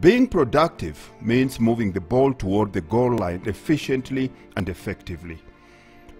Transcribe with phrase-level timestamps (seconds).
[0.00, 5.38] Being productive means moving the ball toward the goal line efficiently and effectively.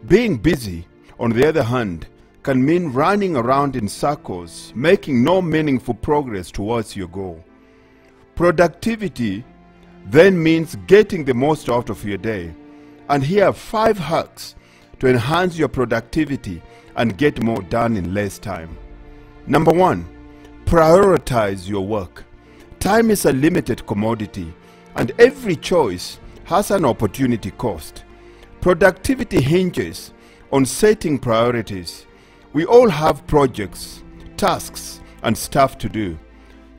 [0.08, 0.86] Being busy,
[1.20, 2.08] on the other hand,
[2.42, 7.44] can mean running around in circles, making no meaningful progress towards your goal.
[8.34, 9.44] Productivity
[10.06, 12.52] then means getting the most out of your day.
[13.08, 14.56] And here are five hacks
[14.98, 16.62] to enhance your productivity
[16.96, 18.76] and get more done in less time.
[19.46, 20.08] Number one,
[20.64, 22.24] prioritize your work.
[22.80, 24.54] Time is a limited commodity,
[24.94, 28.04] and every choice has an opportunity cost.
[28.60, 30.12] Productivity hinges
[30.52, 32.06] on setting priorities.
[32.52, 34.04] We all have projects,
[34.36, 36.18] tasks, and stuff to do.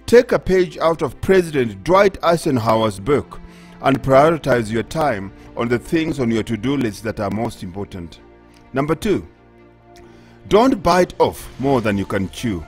[0.06, 3.42] Take a page out of President Dwight Eisenhower's book
[3.82, 7.62] and prioritize your time on the things on your to do list that are most
[7.62, 8.22] important.
[8.72, 9.28] Number two,
[10.48, 12.66] don't bite off more than you can chew.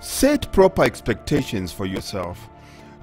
[0.00, 2.48] Set proper expectations for yourself.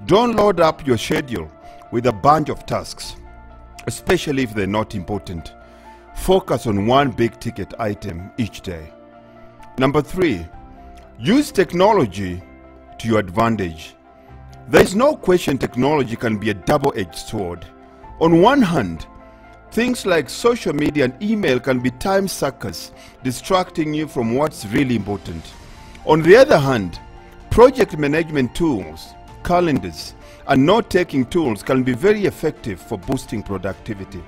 [0.06, 1.50] Don't load up your schedule
[1.90, 3.16] with a bunch of tasks,
[3.86, 5.52] especially if they're not important.
[6.16, 8.92] Focus on one big ticket item each day.
[9.78, 10.46] Number three,
[11.18, 12.42] use technology
[12.98, 13.94] to your advantage.
[14.68, 17.66] There is no question technology can be a double edged sword.
[18.20, 19.06] On one hand,
[19.70, 22.92] things like social media and email can be time suckers,
[23.22, 25.44] distracting you from what's really important.
[26.06, 26.98] On the other hand,
[27.50, 30.14] project management tools, calendars,
[30.46, 34.22] and note taking tools can be very effective for boosting productivity.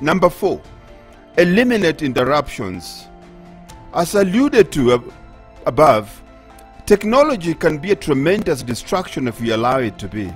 [0.00, 0.60] Number four,
[1.36, 3.06] eliminate interruptions.
[3.94, 5.12] As alluded to ab-
[5.66, 6.22] above,
[6.86, 10.32] Technology can be a tremendous distraction if you allow it to be.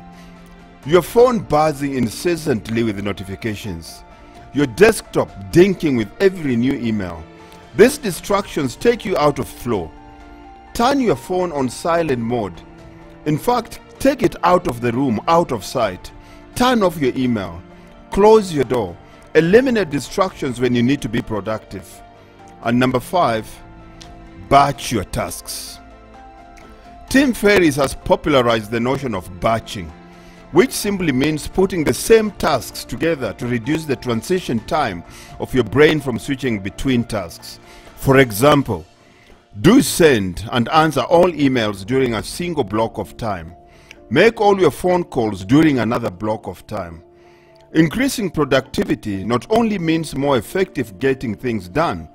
[0.84, 4.02] Your phone buzzing incessantly with notifications.
[4.52, 7.22] Your desktop dinking with every new email.
[7.76, 9.92] These distractions take you out of flow.
[10.74, 12.60] Turn your phone on silent mode.
[13.26, 16.10] In fact, take it out of the room, out of sight.
[16.54, 17.62] Turn off your email.
[18.10, 18.96] Close your door.
[19.34, 22.02] Eliminate distractions when you need to be productive.
[22.62, 23.46] And number five,
[24.48, 25.78] batch your tasks.
[27.08, 29.92] Tim Ferriss has popularized the notion of batching,
[30.52, 35.04] which simply means putting the same tasks together to reduce the transition time
[35.38, 37.60] of your brain from switching between tasks.
[37.96, 38.84] For example,
[39.58, 43.54] do send and answer all emails during a single block of time.
[44.08, 47.02] Make all your phone calls during another block of time.
[47.72, 52.08] Increasing productivity not only means more effective getting things done,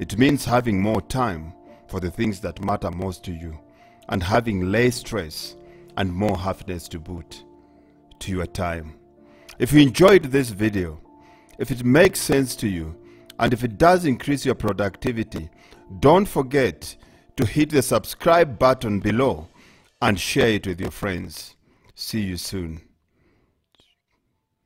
[0.00, 1.52] it means having more time
[1.86, 3.58] for the things that matter most to you
[4.08, 5.56] and having less stress
[5.96, 7.44] and more happiness to boot
[8.18, 8.94] to your time.
[9.58, 11.00] If you enjoyed this video,
[11.58, 12.96] if it makes sense to you,
[13.38, 15.50] and if it does increase your productivity,
[15.98, 16.96] don't forget
[17.36, 19.48] to hit the subscribe button below
[20.00, 21.56] and share it with your friends.
[21.94, 22.82] See you soon.